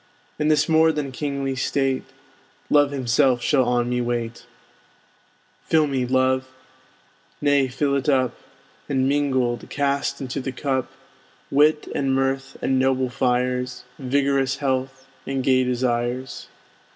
[0.39, 2.05] In this more than kingly state
[2.71, 4.47] Love himself shall on me wait.
[5.65, 6.47] Fill to me, Love,
[7.39, 8.33] nay fill it up;
[8.89, 10.89] And, mingled, cast into the cup
[11.51, 16.47] Wit, and mirth, and noble fires, Vigorous health, and gay desires.